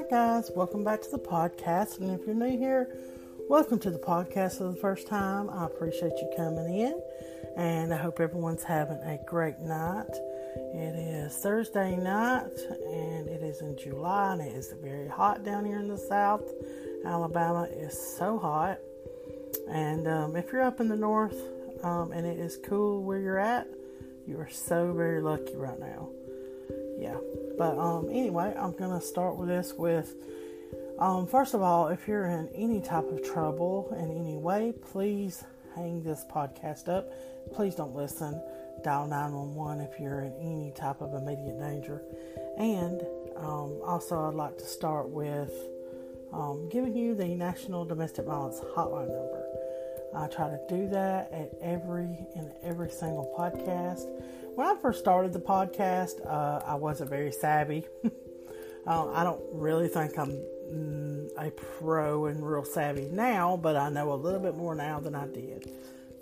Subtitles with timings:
[0.00, 0.50] Hi, guys.
[0.56, 2.00] Welcome back to the podcast.
[2.00, 2.88] And if you're new here,
[3.50, 5.50] welcome to the podcast for the first time.
[5.50, 7.02] I appreciate you coming in,
[7.54, 10.08] and I hope everyone's having a great night.
[10.72, 12.48] It is Thursday night,
[12.86, 16.50] and it is in July, and it is very hot down here in the South.
[17.04, 18.78] Alabama is so hot.
[19.68, 21.36] And um, if you're up in the north
[21.82, 23.68] um, and it is cool where you're at,
[24.26, 26.08] you are so very lucky right now.
[26.98, 27.18] Yeah.
[27.60, 30.14] But um, anyway, I'm to start with this with
[30.98, 35.44] um, first of all, if you're in any type of trouble in any way, please
[35.74, 37.12] hang this podcast up.
[37.52, 38.40] Please don't listen.
[38.82, 42.00] Dial 911 if you're in any type of immediate danger.
[42.56, 43.02] And
[43.36, 45.52] um, also, I'd like to start with
[46.32, 49.39] um, giving you the National Domestic Violence Hotline number.
[50.14, 54.06] I try to do that at every in every single podcast.
[54.54, 57.86] When I first started the podcast, uh, I wasn't very savvy.
[58.86, 60.32] uh, I don't really think I'm
[60.72, 65.00] mm, a pro and real savvy now, but I know a little bit more now
[65.00, 65.70] than I did.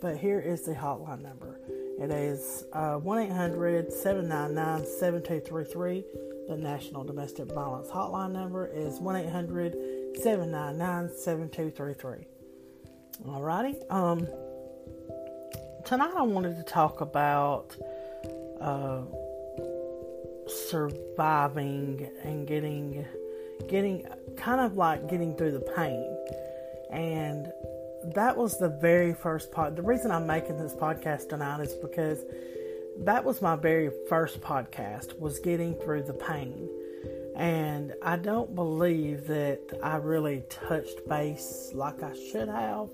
[0.01, 1.59] But here is the hotline number.
[2.01, 6.05] It is uh, 1 800 799 7233.
[6.49, 9.75] The National Domestic Violence Hotline number is 1 800
[10.23, 12.38] 799 7233.
[13.27, 13.75] Alrighty.
[13.91, 14.29] Um,
[15.85, 17.77] tonight I wanted to talk about
[18.61, 19.03] uh,
[20.47, 23.05] surviving and getting,
[23.69, 26.17] getting kind of like getting through the pain.
[26.93, 27.53] And
[28.15, 29.75] that was the very first part.
[29.75, 32.21] The reason I'm making this podcast tonight is because
[32.99, 36.69] that was my very first podcast was getting through the pain.
[37.35, 42.89] And I don't believe that I really touched base like I should have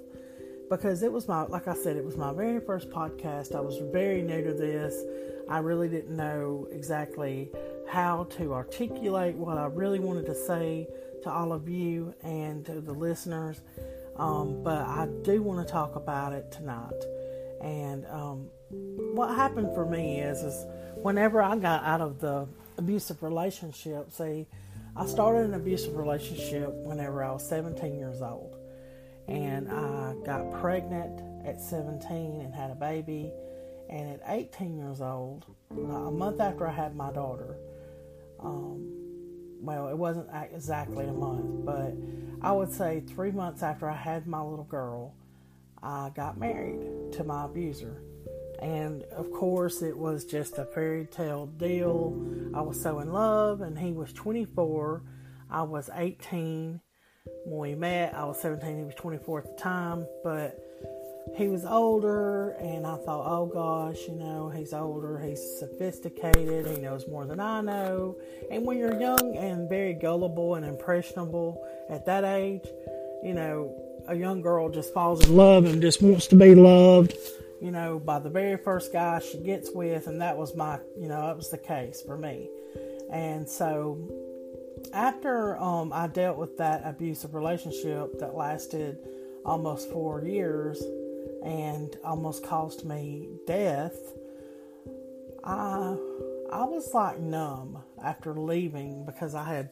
[0.71, 3.55] because it was my, like I said, it was my very first podcast.
[3.55, 5.03] I was very new to this.
[5.49, 7.51] I really didn't know exactly
[7.89, 10.89] how to articulate what I really wanted to say
[11.23, 13.61] to all of you and to the listeners.
[14.17, 16.93] Um, but I do want to talk about it tonight.
[17.61, 22.47] And um, what happened for me is, is whenever I got out of the
[22.79, 24.47] abusive relationship, see,
[24.97, 28.57] I started an abusive relationship whenever I was 17 years old
[29.29, 33.33] and I got pregnant at 17 and had a baby.
[33.89, 37.57] And at 18 years old, a month after I had my daughter,
[38.41, 38.91] um,
[39.61, 41.95] well, it wasn't exactly a month, but
[42.43, 45.15] I would say three months after I had my little girl,
[45.83, 48.03] I got married to my abuser.
[48.61, 52.15] And of course, it was just a fairy tale deal.
[52.55, 55.03] I was so in love, and he was 24,
[55.51, 56.81] I was 18
[57.45, 58.15] when we met.
[58.15, 60.59] I was 17, he was 24 at the time, but
[61.37, 66.77] he was older, and I thought, oh gosh, you know, he's older, he's sophisticated, he
[66.77, 68.17] knows more than I know.
[68.51, 72.67] And when you're young and very gullible and impressionable at that age,
[73.25, 73.75] you know,
[74.07, 77.15] a young girl just falls in love and just wants to be loved,
[77.61, 81.09] you know, by the very first guy she gets with, and that was my, you
[81.09, 82.49] know, that was the case for me.
[83.11, 83.99] And so
[84.93, 88.99] after um, I dealt with that abusive relationship that lasted
[89.45, 90.83] almost four years
[91.45, 93.97] and almost cost me death,
[95.45, 95.97] I
[96.53, 99.71] I was like numb after leaving because I had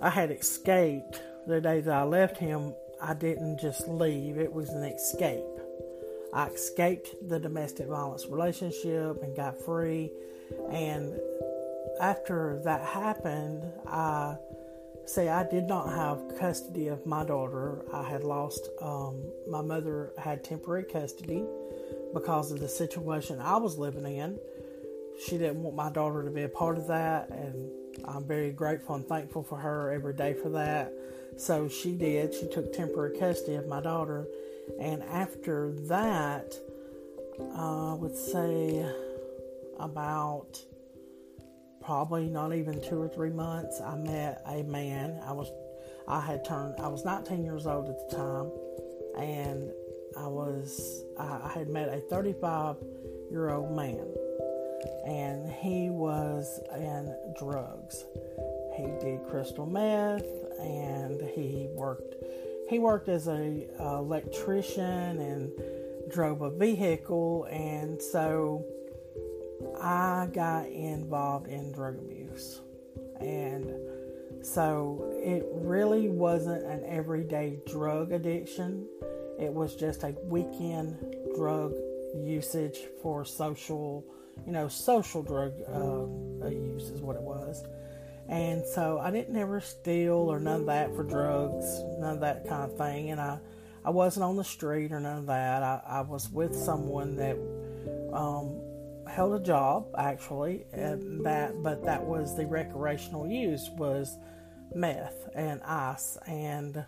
[0.00, 2.74] I had escaped the day that I left him.
[3.00, 5.44] I didn't just leave; it was an escape.
[6.32, 10.10] I escaped the domestic violence relationship and got free,
[10.70, 11.18] and
[12.00, 14.36] after that happened, I
[15.06, 17.84] say I did not have custody of my daughter.
[17.92, 21.44] I had lost, um, my mother had temporary custody
[22.12, 24.38] because of the situation I was living in.
[25.24, 27.70] She didn't want my daughter to be a part of that, and
[28.04, 30.92] I'm very grateful and thankful for her every day for that.
[31.36, 32.34] So she did.
[32.34, 34.26] She took temporary custody of my daughter,
[34.78, 36.54] and after that,
[37.54, 38.86] I would say
[39.78, 40.60] about
[41.88, 45.18] probably not even two or three months, I met a man.
[45.26, 45.50] I was,
[46.06, 48.50] I had turned, I was 19 years old at the time,
[49.16, 49.70] and
[50.14, 52.76] I was, I had met a 35
[53.30, 54.06] year old man,
[55.06, 58.04] and he was in drugs.
[58.76, 60.26] He did crystal meth,
[60.60, 62.16] and he worked.
[62.68, 65.52] He worked as a electrician and
[66.10, 68.66] drove a vehicle, and so
[69.80, 72.60] I got involved in drug abuse,
[73.20, 73.72] and
[74.42, 78.86] so it really wasn't an everyday drug addiction.
[79.38, 80.96] It was just a weekend
[81.34, 81.74] drug
[82.14, 84.04] usage for social,
[84.46, 87.64] you know, social drug uh, use is what it was.
[88.28, 91.64] And so I didn't ever steal or none of that for drugs,
[91.98, 93.10] none of that kind of thing.
[93.10, 93.38] And I,
[93.84, 95.62] I wasn't on the street or none of that.
[95.62, 97.36] I, I was with someone that
[98.12, 98.60] um,
[99.08, 104.16] held a job actually, and that but that was the recreational use was
[104.74, 106.84] meth and ice and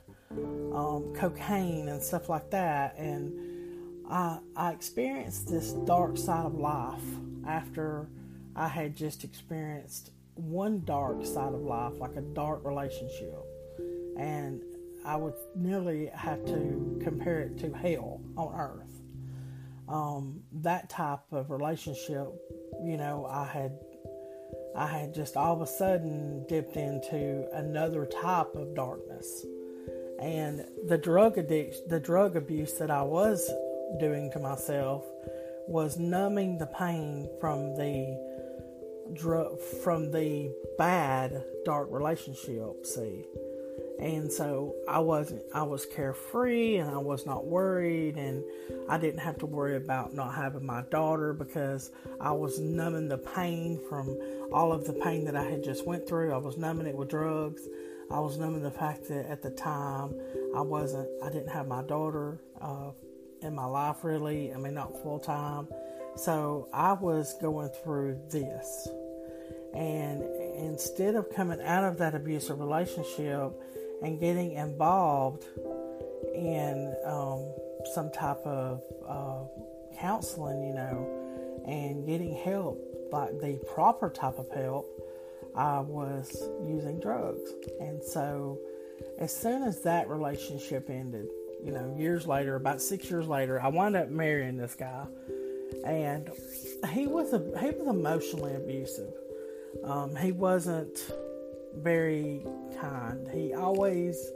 [0.75, 2.97] um, cocaine and stuff like that.
[2.99, 3.33] And
[4.09, 7.03] I, I experienced this dark side of life
[7.47, 8.09] after
[8.55, 13.39] I had just experienced one dark side of life, like a dark relationship.
[14.17, 14.63] And
[15.05, 19.00] I would nearly have to compare it to hell on earth.
[19.91, 22.29] Um, that type of relationship,
[22.85, 23.79] you know, I had
[24.77, 29.45] I had just all of a sudden dipped into another type of darkness.
[30.23, 33.51] And the drug addiction, the drug abuse that I was
[33.99, 35.05] doing to myself
[35.67, 38.19] was numbing the pain from the
[39.15, 43.25] drug from the bad dark relationship, see.
[44.01, 48.43] And so I wasn't I was carefree and I was not worried and
[48.89, 53.19] I didn't have to worry about not having my daughter because I was numbing the
[53.19, 54.17] pain from
[54.55, 56.33] all of the pain that I had just went through.
[56.33, 57.69] I was numbing it with drugs.
[58.11, 60.15] I was numbing the fact that at the time
[60.57, 62.93] I wasn't I didn't have my daughter uh,
[63.43, 64.55] in my life really.
[64.55, 65.69] I mean not full time.
[66.17, 68.89] So I was going through this.
[69.75, 70.23] And
[70.57, 73.53] instead of coming out of that abusive relationship
[74.03, 75.45] and getting involved
[76.35, 77.53] in um,
[77.95, 79.45] some type of uh,
[79.99, 82.79] counseling, you know, and getting help,
[83.13, 84.87] like the proper type of help,
[85.55, 86.31] I was
[86.67, 87.51] using drugs.
[87.81, 88.59] And so,
[89.19, 91.27] as soon as that relationship ended,
[91.63, 95.07] you know, years later, about six years later, I wound up marrying this guy,
[95.85, 96.31] and
[96.91, 99.13] he was a he was emotionally abusive.
[99.85, 101.13] Um, he wasn't
[101.77, 102.45] very
[102.81, 103.29] kind.
[103.33, 104.33] He always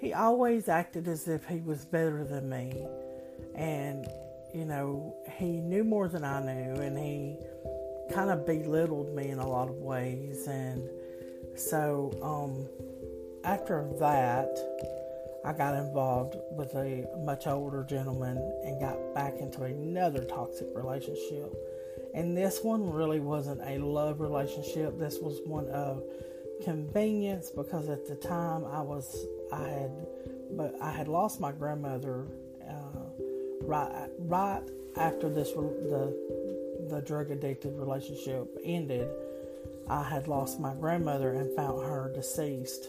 [0.00, 2.86] he always acted as if he was better than me.
[3.54, 4.06] And
[4.54, 7.38] you know, he knew more than I knew and he
[8.12, 10.86] kind of belittled me in a lot of ways and
[11.54, 12.68] so um,
[13.44, 14.50] after that
[15.44, 21.52] I got involved with a much older gentleman and got back into another toxic relationship.
[22.14, 24.98] And this one really wasn't a love relationship.
[24.98, 26.04] This was one of
[26.64, 29.90] convenience because at the time I was I had
[30.56, 32.26] but I had lost my grandmother
[32.68, 33.22] uh,
[33.62, 34.62] right right
[34.96, 36.14] after this the
[36.90, 39.08] the drug addicted relationship ended.
[39.88, 42.88] I had lost my grandmother and found her deceased,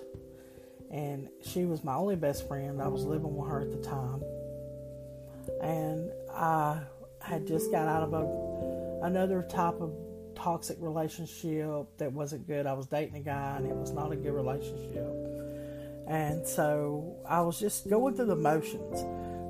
[0.92, 2.82] and she was my only best friend.
[2.82, 4.24] I was living with her at the time,
[5.62, 6.82] and I
[7.20, 9.92] had just got out of a another type of
[10.44, 12.66] toxic relationship that wasn't good.
[12.66, 15.08] I was dating a guy and it was not a good relationship.
[16.08, 19.00] And so I was just going through the motions.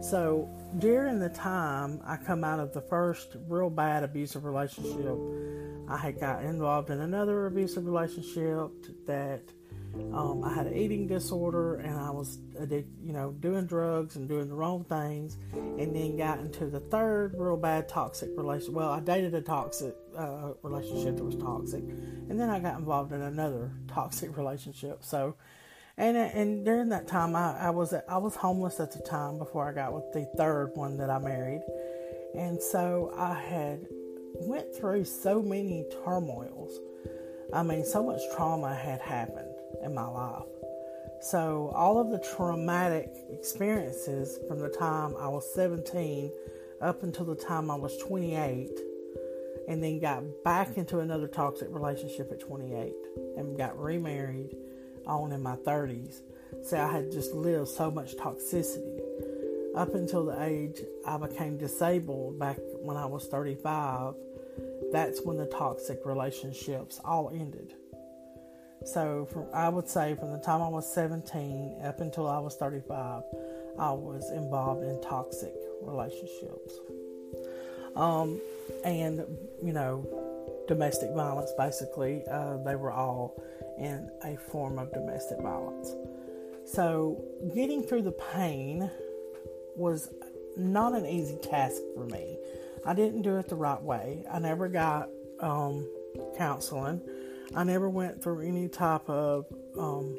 [0.08, 0.48] So
[0.78, 5.18] during the time I come out of the first real bad abusive relationship,
[5.90, 8.70] I had got involved in another abusive relationship
[9.08, 9.42] that
[9.96, 14.28] um, I had an eating disorder and I was addicted, you know, doing drugs and
[14.28, 18.74] doing the wrong things, and then got into the third real bad toxic relationship.
[18.74, 23.12] Well, I dated a toxic uh, relationship that was toxic, and then I got involved
[23.12, 25.04] in another toxic relationship.
[25.04, 25.36] So,
[25.98, 29.70] and and during that time, I, I was I was homeless at the time before
[29.70, 31.62] I got with the third one that I married,
[32.36, 33.86] and so I had
[34.34, 36.80] went through so many turmoils.
[37.54, 40.44] I mean, so much trauma had happened in my life.
[41.22, 46.32] So, all of the traumatic experiences from the time I was 17
[46.82, 48.70] up until the time I was 28,
[49.70, 52.94] and then got back into another toxic relationship at 28
[53.38, 54.54] and got remarried
[55.08, 56.22] on in my 30s.
[56.64, 59.00] So, I had just lived so much toxicity
[59.76, 64.16] up until the age I became disabled back when I was 35.
[64.92, 67.74] That's when the toxic relationships all ended.
[68.86, 72.56] So from, I would say from the time I was 17 up until I was
[72.56, 73.24] 35,
[73.80, 76.74] I was involved in toxic relationships.
[77.96, 78.42] Um,
[78.84, 79.26] and
[79.62, 80.06] you know,
[80.68, 82.24] domestic violence, basically.
[82.30, 83.42] Uh, they were all
[83.78, 85.92] in a form of domestic violence.
[86.66, 87.24] So,
[87.54, 88.90] getting through the pain
[89.76, 90.10] was
[90.56, 92.38] not an easy task for me.
[92.86, 94.24] I didn't do it the right way.
[94.32, 95.10] I never got
[95.40, 95.88] um,
[96.38, 97.02] counseling.
[97.56, 99.46] I never went through any type of,
[99.78, 100.18] um,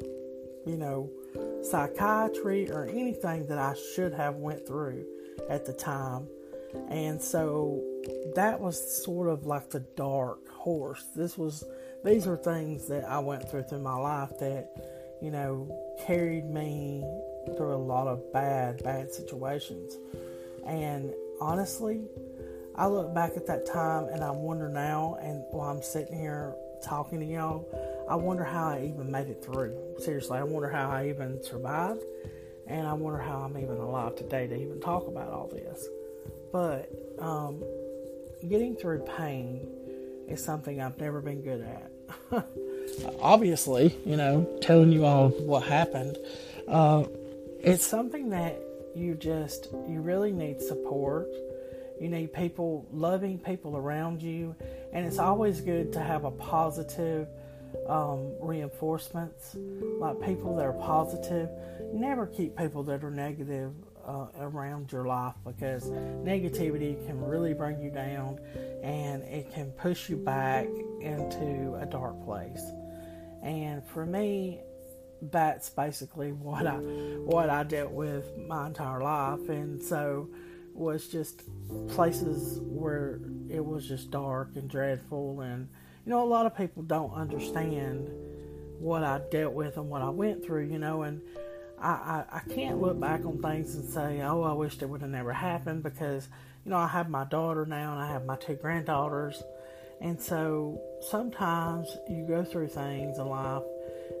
[0.65, 1.09] you know,
[1.63, 5.05] psychiatry or anything that I should have went through
[5.49, 6.27] at the time.
[6.89, 7.81] And so
[8.35, 11.05] that was sort of like the dark horse.
[11.15, 11.63] This was
[12.03, 14.69] these are things that I went through through my life that,
[15.21, 15.67] you know,
[16.05, 17.03] carried me
[17.57, 19.97] through a lot of bad, bad situations.
[20.65, 22.01] And honestly,
[22.75, 26.55] I look back at that time and I wonder now, and while I'm sitting here
[26.85, 27.67] talking to y'all,
[28.09, 29.75] I wonder how I even made it through.
[29.99, 32.03] Seriously, I wonder how I even survived,
[32.67, 35.87] and I wonder how I'm even alive today to even talk about all this.
[36.51, 36.89] But
[37.19, 37.63] um,
[38.47, 39.67] getting through pain
[40.27, 42.45] is something I've never been good at.
[43.19, 46.17] Obviously, you know, telling you all what happened,
[46.67, 47.03] uh,
[47.59, 48.59] it's something that
[48.95, 51.27] you just you really need support.
[51.99, 54.55] You need people, loving people around you,
[54.95, 57.27] and it's always good to have a positive
[57.89, 59.57] um, reinforcements,
[59.99, 61.49] like people that are positive.
[61.93, 63.73] Never keep people that are negative
[64.07, 65.89] uh, around your life because
[66.23, 68.39] negativity can really bring you down
[68.81, 70.67] and it can push you back
[71.01, 72.63] into a dark place.
[73.43, 74.61] And for me,
[75.23, 80.29] that's basically what I what I dealt with my entire life, and so
[80.75, 81.43] was just
[81.87, 85.69] places where it was just dark and dreadful, and
[86.05, 88.09] you know a lot of people don't understand
[88.79, 91.21] what I dealt with and what I went through, you know, and
[91.79, 95.01] I, I, I can't look back on things and say, oh, I wish it would
[95.01, 96.27] have never happened because,
[96.63, 99.41] you know, I have my daughter now and I have my two granddaughters.
[100.01, 103.63] And so sometimes you go through things in life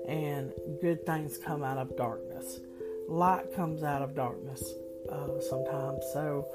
[0.07, 2.59] and good things come out of darkness.
[3.07, 4.63] Light comes out of darkness
[5.11, 6.03] uh, sometimes.
[6.13, 6.47] So,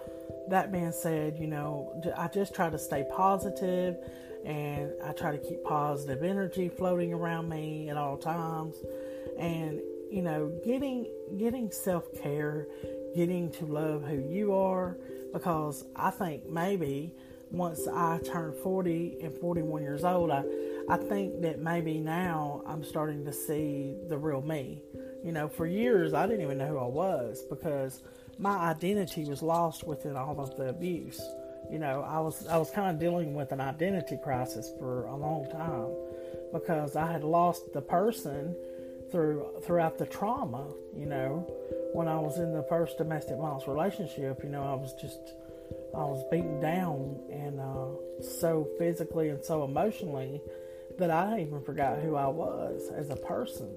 [0.49, 3.97] that being said, you know, I just try to stay positive
[4.45, 8.77] and I try to keep positive energy floating around me at all times.
[9.39, 9.81] And
[10.11, 11.07] you know, getting
[11.39, 12.67] getting self care,
[13.15, 14.99] getting to love who you are,
[15.33, 17.15] because I think maybe
[17.53, 20.45] once I turn 40 and 41 years old, I,
[20.89, 24.83] I think that maybe now I'm starting to see the real me.
[25.25, 28.03] You know, for years I didn't even know who I was because
[28.41, 31.21] my identity was lost within all of the abuse.
[31.71, 35.17] You know, I was I was kind of dealing with an identity crisis for a
[35.17, 35.93] long time
[36.53, 38.57] because I had lost the person
[39.13, 40.67] through throughout the trauma.
[40.97, 41.47] You know,
[41.93, 45.21] when I was in the first domestic violence relationship, you know, I was just
[45.95, 50.41] I was beaten down and uh, so physically and so emotionally
[50.99, 53.71] that I even forgot who I was as a person.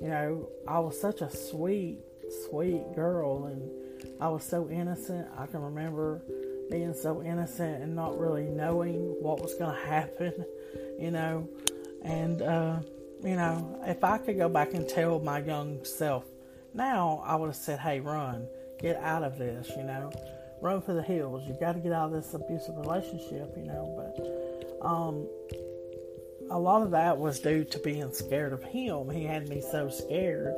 [0.00, 2.00] You know, I was such a sweet,
[2.48, 3.81] sweet girl, and
[4.20, 5.28] I was so innocent.
[5.36, 6.22] I can remember
[6.70, 10.44] being so innocent and not really knowing what was going to happen.
[10.98, 11.48] You know,
[12.02, 12.78] and uh,
[13.22, 16.24] you know, if I could go back and tell my young self
[16.74, 18.46] now, I would have said, hey, run,
[18.80, 20.10] get out of this, you know,
[20.60, 21.42] run for the hills.
[21.46, 23.92] You've got to get out of this abusive relationship, you know.
[23.96, 25.28] But um,
[26.50, 29.10] a lot of that was due to being scared of him.
[29.10, 30.54] He had me so scared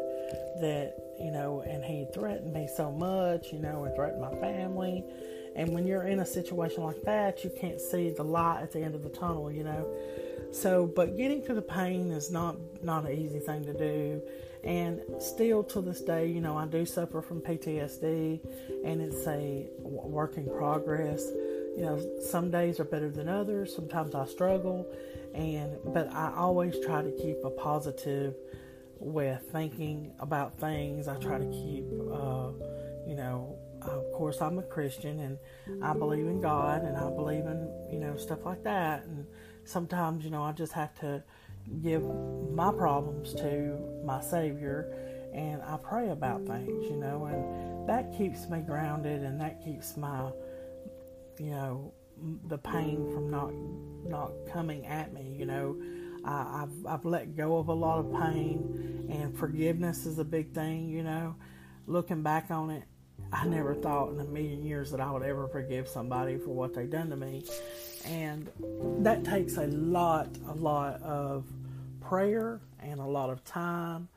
[0.60, 5.04] that, you know, and he threatened me so much, you know, and threatened my family.
[5.56, 8.80] And when you're in a situation like that, you can't see the light at the
[8.80, 9.86] end of the tunnel, you know.
[10.50, 14.22] So, but getting through the pain is not not an easy thing to do,
[14.62, 18.40] and still to this day, you know, I do suffer from PTSD,
[18.84, 21.26] and it's a work in progress.
[21.76, 23.74] You know, some days are better than others.
[23.74, 24.86] Sometimes I struggle,
[25.34, 28.34] and but I always try to keep a positive
[28.98, 31.08] with thinking about things.
[31.08, 32.50] I try to keep, uh,
[33.06, 35.38] you know, of course I'm a Christian and
[35.82, 39.26] I believe in God and I believe in you know stuff like that and
[39.64, 41.22] sometimes, you know, I just have to
[41.82, 42.02] give
[42.52, 44.92] my problems to my Savior
[45.34, 49.96] and I pray about things, you know, and that keeps me grounded and that keeps
[49.96, 50.30] my,
[51.38, 51.92] you know,
[52.46, 53.52] the pain from not
[54.06, 55.76] not coming at me, you know.
[56.24, 60.52] I, have I've let go of a lot of pain, and forgiveness is a big
[60.52, 61.34] thing, you know.
[61.86, 62.84] Looking back on it,
[63.32, 66.74] I never thought in a million years that I would ever forgive somebody for what
[66.74, 67.44] they done to me.
[68.06, 68.50] And
[69.04, 71.44] that takes a lot, a lot of
[72.00, 74.08] prayer and a lot of time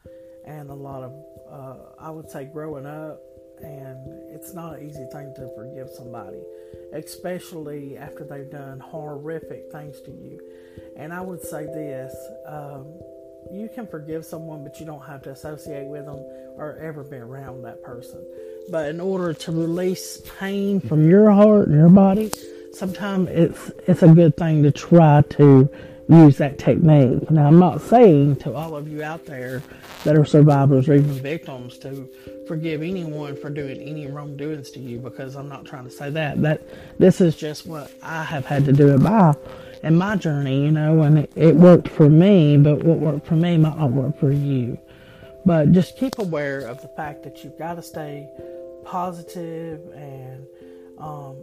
[0.46, 1.14] and a lot of,
[1.50, 3.22] uh, I would say, growing up
[3.62, 3.98] and
[4.30, 6.38] it's not an easy thing to forgive somebody,
[6.94, 10.40] especially after they've done horrific things to you.
[10.96, 12.16] And I would say this
[12.48, 12.88] um,
[13.52, 16.20] you can forgive someone, but you don't have to associate with them
[16.58, 18.26] or ever be around that person.
[18.70, 22.32] But in order to release pain from your heart and your body,
[22.74, 25.70] sometimes it's it's a good thing to try to
[26.10, 27.30] use that technique.
[27.30, 29.62] Now, I'm not saying to all of you out there
[30.04, 32.08] that are survivors or even victims to
[32.48, 36.42] forgive anyone for doing any wrongdoings to you because I'm not trying to say that.
[36.42, 36.62] That
[36.98, 39.36] this is just what I have had to do it by
[39.84, 43.36] in my journey, you know, and it, it worked for me, but what worked for
[43.36, 44.78] me might not work for you.
[45.46, 48.28] But just keep aware of the fact that you've got to stay
[48.86, 50.46] positive and
[50.98, 51.38] um,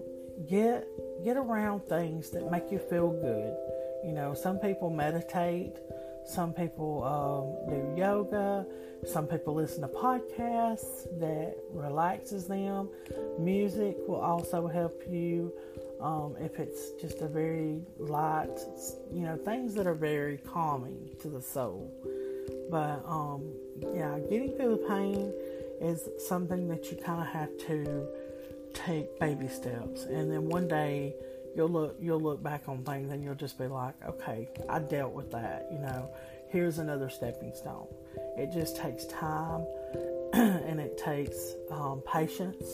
[0.49, 0.87] get
[1.25, 3.57] get around things that make you feel good.
[4.05, 5.79] You know, some people meditate,
[6.26, 8.67] some people um, do yoga,
[9.07, 12.91] some people listen to podcasts that relaxes them.
[13.38, 15.53] Music will also help you
[16.00, 18.59] um, if it's just a very light,
[19.12, 21.91] you know, things that are very calming to the soul.
[22.71, 23.53] But um,
[23.95, 25.33] yeah, getting through the pain
[25.81, 28.07] is something that you kind of have to
[28.75, 31.14] take baby steps, and then one day
[31.54, 35.12] you'll look you'll look back on things and you'll just be like, okay, I dealt
[35.12, 35.69] with that.
[35.73, 36.11] You know,
[36.49, 37.87] here's another stepping stone.
[38.37, 39.66] It just takes time,
[40.33, 42.64] and it takes um, patience,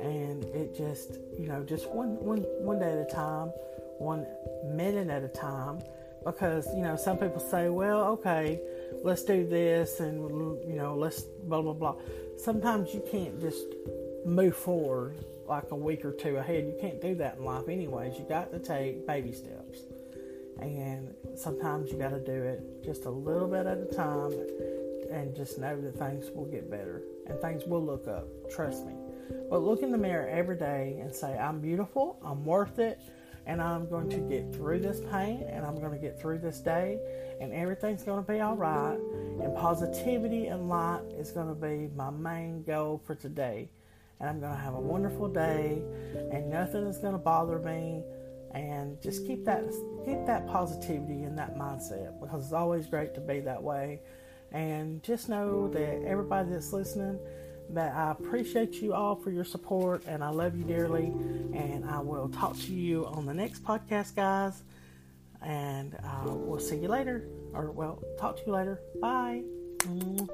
[0.00, 3.48] and it just you know just one one one day at a time,
[3.98, 4.26] one
[4.64, 5.80] minute at a time.
[6.24, 8.60] Because you know some people say, well, okay,
[9.02, 10.18] let's do this, and
[10.68, 11.96] you know let's blah blah blah.
[12.36, 13.64] Sometimes you can't just
[14.24, 16.64] move forward like a week or two ahead.
[16.64, 18.18] You can't do that in life, anyways.
[18.18, 19.80] You got to take baby steps,
[20.60, 24.32] and sometimes you got to do it just a little bit at a time,
[25.10, 28.26] and just know that things will get better and things will look up.
[28.50, 28.94] Trust me.
[29.48, 32.18] But look in the mirror every day and say, "I'm beautiful.
[32.24, 33.00] I'm worth it."
[33.46, 36.60] And I'm going to get through this pain and I'm going to get through this
[36.60, 37.00] day
[37.40, 38.98] and everything's going to be all right.
[39.42, 43.70] And positivity and light is going to be my main goal for today
[44.20, 45.82] and I'm going to have a wonderful day
[46.30, 48.02] and nothing is going to bother me
[48.52, 49.64] and just keep that
[50.04, 54.00] keep that positivity and that mindset because it's always great to be that way.
[54.52, 57.18] And just know that everybody that's listening
[57.70, 61.12] that I appreciate you all for your support and I love you dearly
[61.54, 64.62] and I will talk to you on the next podcast guys
[65.42, 68.80] and uh, we'll see you later or well talk to you later.
[69.00, 69.42] Bye.
[69.78, 70.26] Mm-hmm.